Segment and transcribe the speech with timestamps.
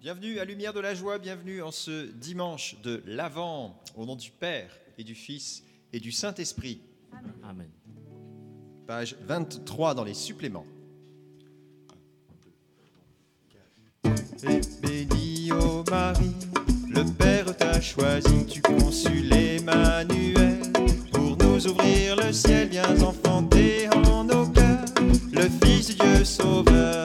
[0.00, 4.30] Bienvenue à Lumière de la Joie, bienvenue en ce dimanche de l'Avent, au nom du
[4.30, 6.80] Père et du Fils et du Saint-Esprit.
[7.42, 7.68] Amen.
[8.86, 10.66] Page 23 dans les suppléments.
[14.44, 16.36] Et béni, ô Marie,
[16.88, 20.60] le Père t'a choisi, tu consules Emmanuel,
[21.12, 24.84] pour nous ouvrir le ciel, viens enfanter en nos cœurs,
[25.32, 27.04] le Fils du Dieu sauveur,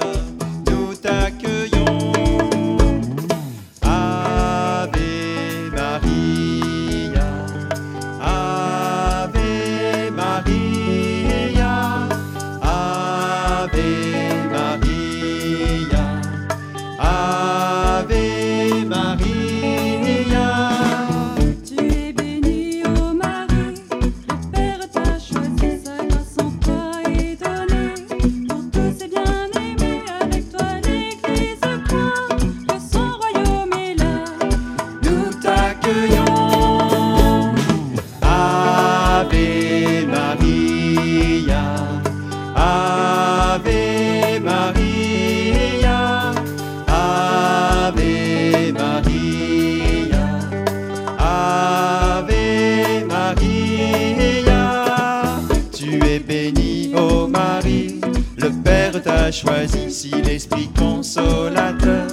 [59.34, 62.08] choisi, si l'Esprit consolateur.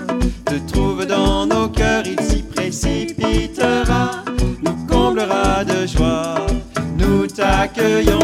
[0.47, 4.25] Te trouve dans nos cœurs, il s'y précipitera,
[4.63, 6.47] nous comblera de joie,
[6.99, 8.20] nous t'accueillons.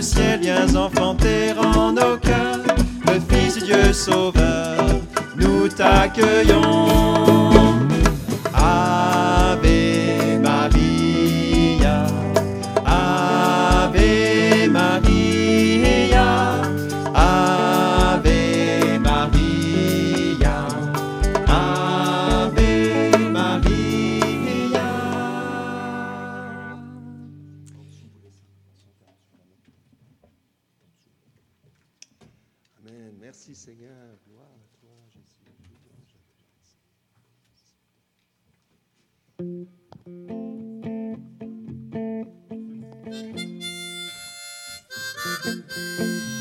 [0.00, 2.64] Le ciel, viens enfanter en nos cœurs,
[3.06, 4.78] le Fils Dieu sauveur,
[5.36, 7.59] nous t'accueillons.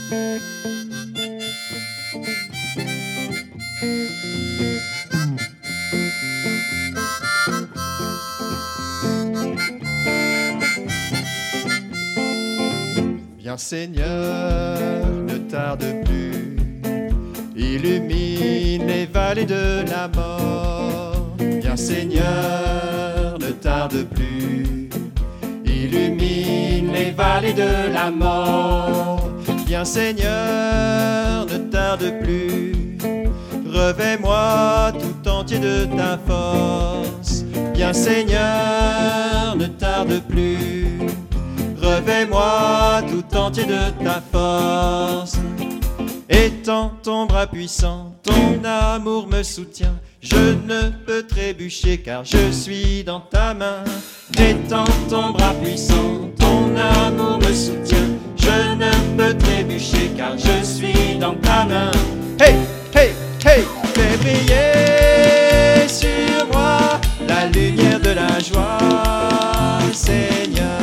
[0.09, 0.22] Viens
[13.58, 16.58] Seigneur, ne tarde plus,
[17.56, 21.36] illumine les vallées de la mort.
[21.38, 24.90] Viens Seigneur, ne tarde plus,
[25.66, 29.19] illumine les vallées de la mort.
[29.69, 32.97] Viens Seigneur, ne tarde plus,
[33.72, 37.44] revêt-moi tout entier de ta force.
[37.75, 40.97] Viens Seigneur, ne tarde plus.
[41.79, 45.38] Revêt-moi tout entier de ta force.
[46.28, 49.94] Étends ton bras puissant, ton amour me soutient.
[50.19, 53.84] Je ne peux trébucher car je suis dans ta main.
[54.35, 58.19] Étends ton bras puissant, ton amour me soutient.
[58.49, 61.91] Je ne peux trébucher car je suis dans ta main.
[62.39, 62.55] Hey,
[62.95, 63.11] hey,
[63.45, 70.81] hey, fais briller sur moi la lumière de la joie, Seigneur.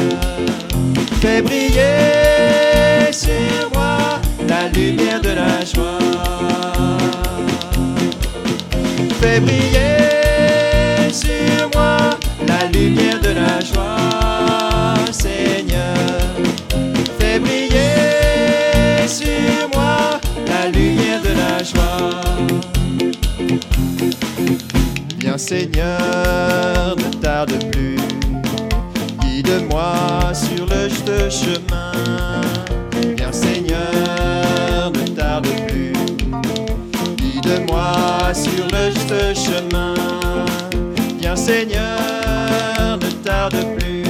[1.20, 5.98] Fais briller sur moi la lumière de la joie.
[9.20, 9.95] Fais briller
[25.48, 27.96] Seigneur, ne tarde plus.
[29.20, 31.92] Guide-moi sur le juste chemin.
[33.16, 35.92] Viens Seigneur, ne tarde plus.
[37.16, 39.94] Guide-moi sur le juste chemin.
[41.20, 44.02] Viens Seigneur, ne tarde plus.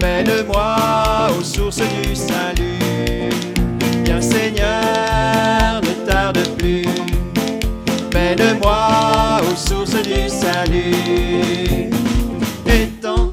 [0.00, 1.82] Mène-moi aux sources
[10.56, 11.90] salut.
[12.66, 12.88] Et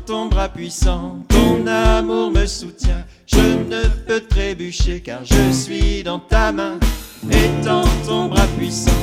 [0.05, 3.03] ton bras puissant, ton amour me soutient.
[3.25, 6.77] Je ne peux trébucher car je suis dans ta main.
[7.31, 9.02] Et ton bras puissant,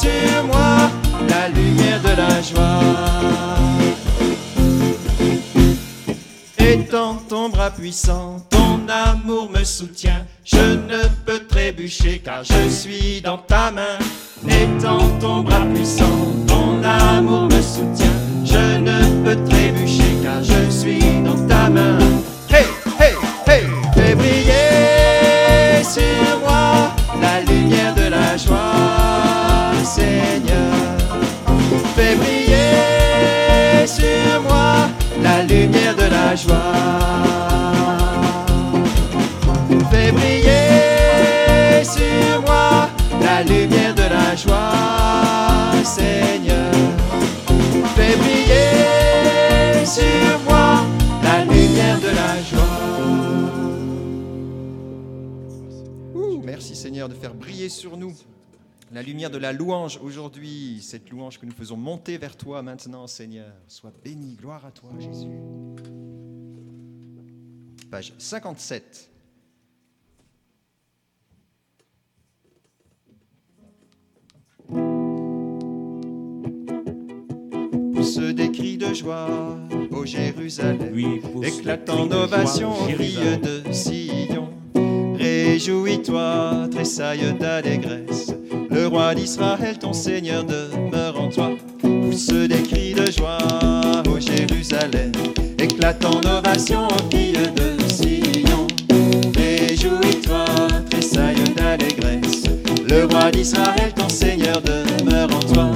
[0.00, 0.90] sur moi
[1.28, 2.80] la lumière de la joie.
[6.58, 10.24] Étant ton bras puissant, ton amour me soutient.
[10.44, 13.98] Je ne peux trébucher car je suis dans ta main.
[14.46, 18.18] Étant ton bras puissant, ton amour me soutient.
[18.44, 21.98] Je ne peux trébucher car je suis dans ta main.
[57.68, 58.14] Briller sur nous
[58.90, 63.06] la lumière de la louange aujourd'hui, cette louange que nous faisons monter vers toi maintenant,
[63.06, 63.52] Seigneur.
[63.66, 65.28] Sois béni, gloire à toi, Jésus.
[67.90, 69.10] Page 57.
[77.94, 79.58] Pousse des cris de joie,
[79.90, 80.92] ô Jérusalem.
[80.94, 83.40] Oui, Éclatant ovation Jérusalem.
[83.40, 84.57] de Sion.
[85.18, 88.32] Réjouis-toi, tressaille d'allégresse.
[88.70, 91.50] Le roi d'Israël, ton Seigneur, demeure en toi.
[91.80, 93.38] Pousse des cris de joie,
[94.08, 95.10] ô Jérusalem.
[95.58, 98.66] Éclatant ovation aux filles de Sion.
[99.36, 100.44] Réjouis-toi,
[100.88, 102.44] tressaille d'allégresse.
[102.88, 105.70] Le roi d'Israël, ton Seigneur, demeure en toi.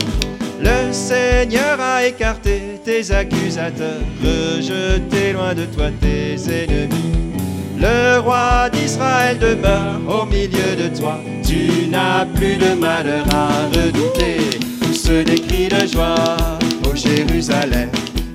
[0.60, 7.21] Le Seigneur a écarté tes accusateurs, rejeté loin de toi tes ennemis.
[7.82, 11.18] Le roi d'Israël demeure au milieu de toi.
[11.44, 14.60] Tu n'as plus de malheur à redouter.
[14.80, 16.36] Pousse des cris de joie,
[16.88, 17.90] ô Jérusalem.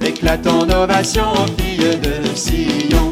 [0.06, 3.10] Éclate en ovation aux filles de Sion.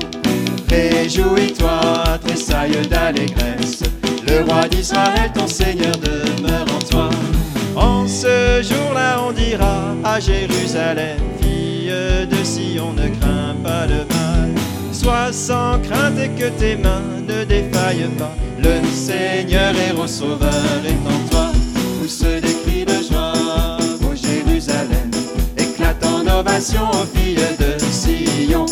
[0.69, 3.83] Réjouis-toi, tressaille d'allégresse.
[4.27, 7.09] Le roi d'Israël, ton Seigneur, demeure en toi.
[7.77, 11.93] En ce jour-là, on dira à Jérusalem, fille
[12.29, 14.14] de Sion, ne crains pas le mal.
[15.05, 18.33] Sois sans crainte et que tes mains ne défaillent pas.
[18.57, 21.51] Le Seigneur héros sauveur est en toi.
[21.99, 25.11] Pousse des cris de joie, ô Jérusalem.
[25.59, 28.65] Éclate en ovation aux filles de Sion.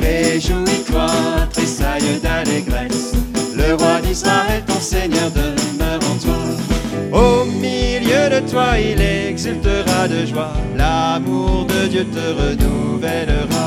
[0.00, 1.10] Réjouis-toi,
[1.52, 3.12] tressaille d'allégresse.
[3.54, 7.20] Le roi d'Israël, ton Seigneur, demeure en toi.
[7.20, 10.54] Au milieu de toi, il exultera de joie.
[10.78, 13.57] L'amour de Dieu te renouvellera.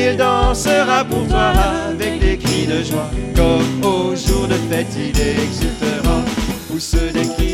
[0.00, 1.52] Il dansera pour toi
[1.88, 3.10] avec des cris de joie.
[3.34, 6.22] Comme au jour de fête, il exultera.
[6.68, 7.47] Pousse des cris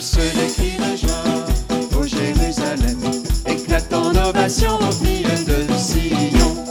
[0.00, 2.98] Pousse des cris de joie, ô Jérusalem,
[3.46, 6.64] éclate en ovation aux filles de Sion.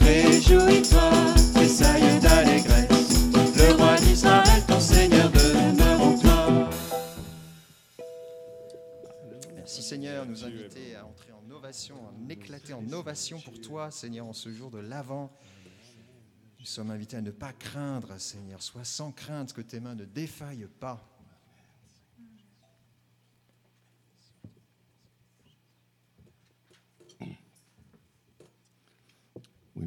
[0.00, 1.10] Réjouis-toi,
[1.54, 6.70] tressaille d'allégresse, le roi d'Israël, ton Seigneur, demeure en toi.
[9.56, 14.26] Merci Seigneur, nous inviter à entrer en ovation, à éclater en ovation pour toi, Seigneur,
[14.26, 15.32] en ce jour de l'Avent.
[16.60, 18.62] Nous sommes invités à ne pas craindre, Seigneur.
[18.62, 21.17] Sois sans crainte que tes mains ne défaillent pas.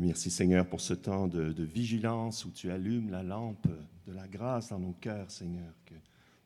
[0.04, 3.68] Merci Seigneur pour ce temps de, vigilance où tu allumes la lampe
[4.08, 5.94] de la grâce dans nos cœurs, Seigneur, que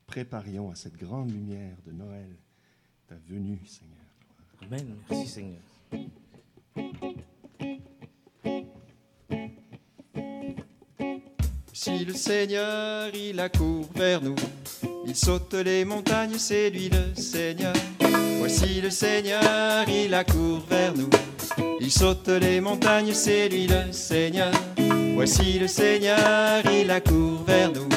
[0.06, 2.36] préparions à cette grande lumière de Noël,
[3.08, 3.96] ta venue, Seigneur.
[4.62, 4.98] Amen.
[5.10, 5.62] Merci Seigneur.
[11.72, 14.36] Si le Seigneur, il accourt vers nous,
[15.08, 17.74] il saute les montagnes, c'est lui le Seigneur.
[18.40, 21.10] Voici le Seigneur, il accourt vers nous.
[21.80, 24.52] Il saute les montagnes, c'est lui le Seigneur.
[25.16, 27.90] Voici le Seigneur, il accourt vers nous.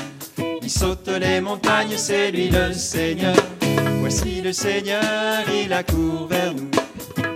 [0.63, 3.37] Il saute les montagnes, c'est lui le Seigneur.
[4.01, 5.03] Voici le Seigneur,
[5.63, 6.71] il accourt vers nous.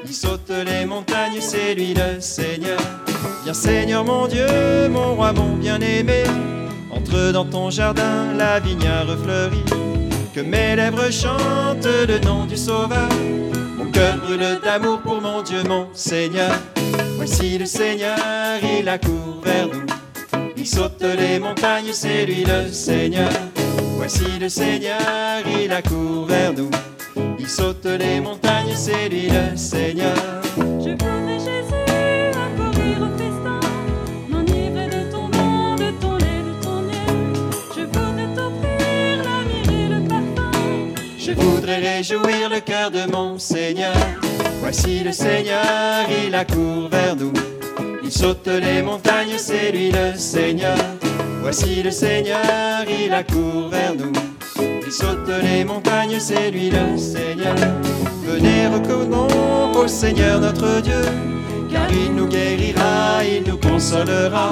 [0.05, 2.79] Il saute les montagnes, c'est lui le Seigneur.
[3.45, 6.25] Viens Seigneur mon Dieu, mon roi, mon bien-aimé.
[6.91, 9.05] Entre dans ton jardin, la vigne a.
[10.35, 13.09] Que mes lèvres chantent le nom du Sauveur.
[14.03, 16.51] Cœur brûle d'amour pour mon Dieu, mon Seigneur.
[17.15, 18.19] Voici le Seigneur,
[18.61, 19.87] il accourt vers nous.
[20.57, 23.31] Il saute les montagnes, c'est lui le Seigneur.
[23.97, 24.99] Voici le Seigneur,
[25.47, 26.71] il accourt vers nous.
[27.39, 30.17] Il saute les montagnes, c'est lui le Seigneur.
[30.57, 31.73] Je voudrais Jésus
[32.35, 33.17] accourir au
[41.25, 43.95] Je voudrais réjouir le cœur de mon Seigneur.
[44.61, 47.33] Voici le Seigneur, il accourt vers nous.
[48.03, 50.77] Il saute les montagnes, c'est lui le Seigneur.
[51.41, 54.13] Voici le Seigneur, il accourt vers nous.
[54.85, 57.55] Il saute les montagnes, c'est lui le Seigneur.
[58.25, 61.05] Venez reconnaissons au Seigneur notre Dieu,
[61.71, 64.51] car il nous guérira, il nous consolera.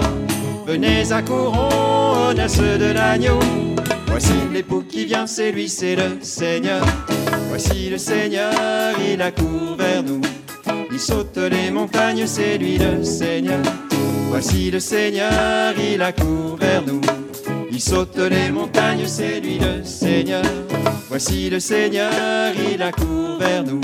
[0.68, 3.40] Venez accourons aux noces de l'agneau.
[4.10, 6.84] Voici l'époux qui vient, c'est lui, c'est le Seigneur.
[7.48, 8.52] Voici le Seigneur,
[9.00, 10.20] il accourt vers nous.
[10.90, 13.62] Il saute les montagnes, c'est lui le Seigneur.
[14.28, 17.00] Voici le Seigneur, il accourt vers nous.
[17.70, 20.44] Il saute les montagnes, c'est lui le Seigneur.
[21.08, 23.80] Voici le Seigneur, il accourt vers nous.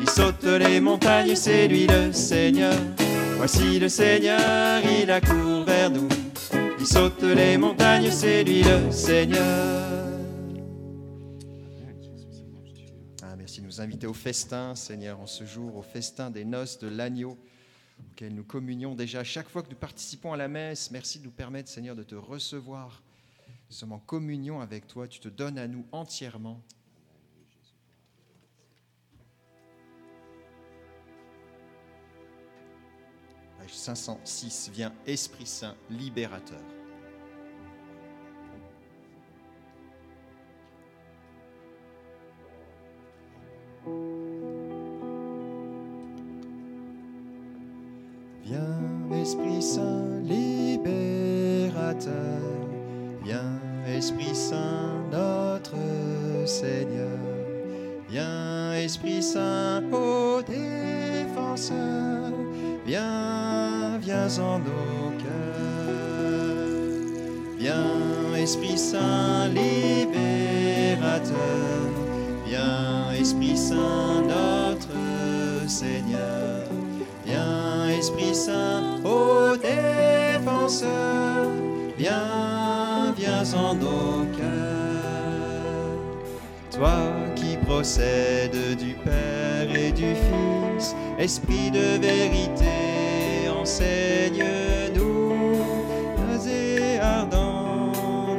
[0.00, 2.74] Il saute les montagnes, c'est lui le Seigneur.
[3.36, 6.08] Voici le Seigneur, il accourt vers nous.
[6.80, 10.08] Il saute les montagnes, c'est lui le Seigneur.
[13.22, 16.78] Ah, merci de nous inviter au festin, Seigneur, en ce jour, au festin des noces
[16.78, 17.36] de l'agneau,
[18.10, 20.90] auquel nous communions déjà chaque fois que nous participons à la messe.
[20.90, 23.02] Merci de nous permettre, Seigneur, de te recevoir.
[23.68, 26.62] Nous sommes en communion avec toi, tu te donnes à nous entièrement.
[33.70, 36.58] Page 506, viens Esprit Saint, libérateur.
[48.42, 48.80] Viens
[49.12, 52.10] Esprit Saint, libérateur.
[53.22, 55.76] Viens Esprit Saint, notre
[56.46, 57.18] Seigneur.
[58.08, 62.09] Viens Esprit Saint, ô défenseur.
[64.20, 65.30] Viens, en nos cœurs.
[67.58, 71.30] Viens Esprit Saint, libérateur.
[72.46, 76.66] Viens Esprit Saint, notre Seigneur.
[77.24, 81.48] Viens Esprit Saint, ô défenseur.
[81.96, 85.00] Viens, viens en nos cœurs.
[86.70, 86.98] Toi
[87.36, 92.79] qui procèdes du Père et du Fils, Esprit de vérité,
[93.70, 95.30] enseigne-nous.
[96.48, 97.92] et ardent,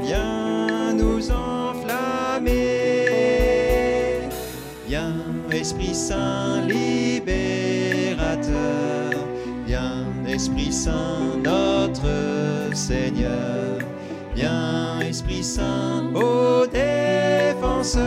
[0.03, 2.49] viens nous enflammer.
[4.87, 5.13] Viens,
[5.53, 7.21] Esprit Saint, libérateur.
[9.65, 13.79] Viens, Esprit Saint, notre Seigneur.
[14.35, 18.01] Viens, Esprit Saint, ô défenseur.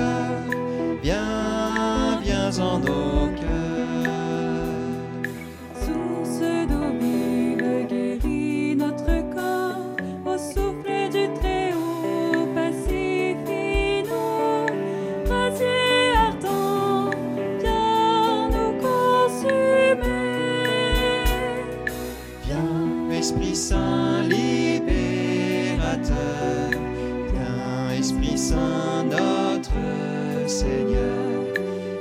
[29.04, 31.54] Notre Seigneur.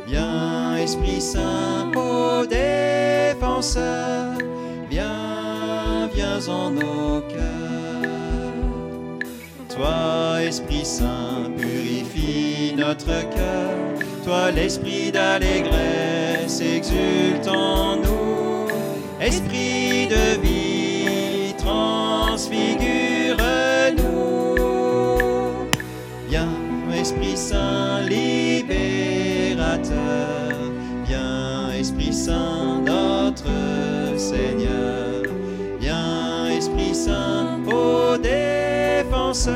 [0.08, 4.34] Viens, Esprit Saint, ô défenseur.
[4.90, 7.44] Viens, viens en nos cœurs.
[9.76, 13.78] Toi, Esprit Saint, purifie notre cœur.
[14.24, 18.68] Toi, l'esprit d'allégresse, exulte en nous.
[19.20, 20.53] Esprit de vie,
[27.50, 28.72] Saint, libérateur.
[31.06, 33.50] Viens, Esprit Saint, notre
[34.18, 35.24] Seigneur.
[35.78, 39.54] Viens, Esprit Saint, ô défenseur.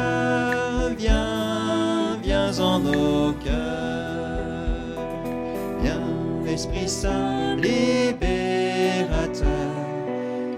[0.97, 4.99] viens, viens en nos cœurs.
[5.81, 8.27] Viens, Esprit Saint, libérateur.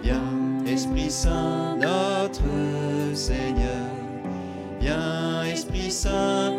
[0.01, 2.41] Viens, Esprit Saint, notre
[3.13, 3.85] Seigneur.
[4.81, 6.58] Viens, Esprit Saint,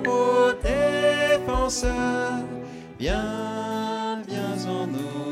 [1.71, 2.45] défenseur.
[2.99, 5.31] Viens, viens en nos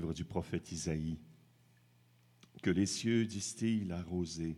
[0.00, 1.18] du prophète Isaïe,
[2.62, 4.56] que les cieux distillent la rosée,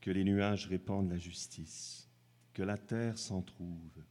[0.00, 2.08] que les nuages répandent la justice,
[2.52, 4.04] que la terre s'en trouve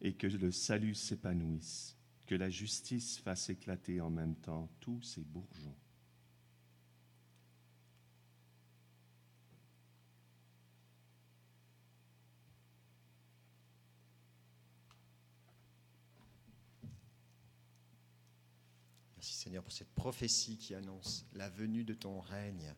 [0.00, 1.96] et que le salut s'épanouisse,
[2.26, 5.76] que la justice fasse éclater en même temps tous ses bourgeons.
[19.40, 22.74] Seigneur pour cette prophétie qui annonce la venue de ton règne.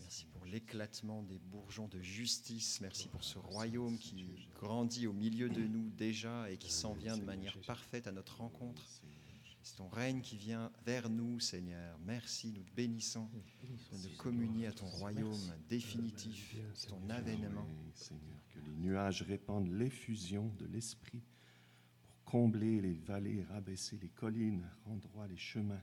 [0.00, 2.82] Merci pour l'éclatement des bourgeons de justice.
[2.82, 7.16] Merci pour ce royaume qui grandit au milieu de nous déjà et qui s'en vient
[7.16, 8.82] de manière parfaite à notre rencontre.
[9.62, 11.98] C'est ton règne qui vient vers nous, Seigneur.
[12.04, 13.30] Merci, nous te bénissons
[13.92, 16.54] de communier à ton royaume définitif,
[16.86, 17.66] ton avènement.
[17.94, 21.22] Seigneur, que les nuages répandent l'effusion de l'Esprit
[22.32, 25.82] combler les vallées, rabaisser les collines, rendre droit les chemins.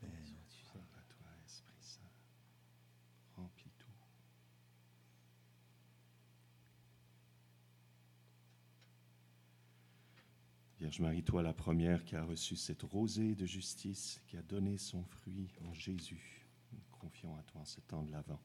[0.00, 2.00] Gloire à toi, Esprit Saint.
[3.34, 3.88] Remplis tout.
[10.78, 14.78] Vierge Marie, toi la première qui a reçu cette rosée de justice, qui a donné
[14.78, 18.40] son fruit en Jésus, nous confions à toi en ce temps de l'Avent.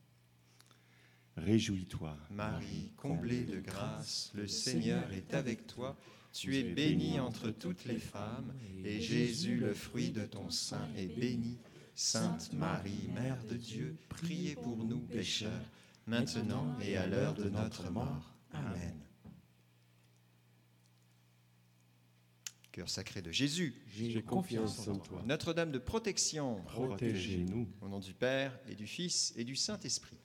[1.38, 5.96] Réjouis-toi, Marie, comblée de grâce, le Seigneur est avec toi.
[6.34, 11.06] Tu es bénie entre toutes les femmes, et Jésus, le fruit de ton sein, est
[11.06, 11.58] béni.
[11.94, 15.72] Sainte Marie, Mère de Dieu, priez pour nous pécheurs,
[16.06, 18.34] maintenant et à l'heure de notre mort.
[18.52, 18.96] Amen.
[22.72, 25.24] Cœur sacré de Jésus, J'ai confiance en toi.
[25.26, 27.68] Notre-Dame de protection, protégez-nous.
[27.82, 30.18] au nom du Père et du Fils et du Saint-Esprit.